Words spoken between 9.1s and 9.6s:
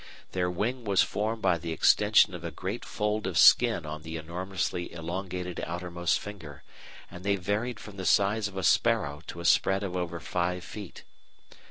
to a